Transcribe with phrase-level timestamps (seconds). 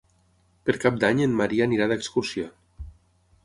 [0.69, 2.51] Per Cap d'Any en Maria anirà d'excursió.